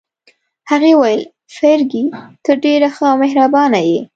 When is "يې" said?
3.89-3.99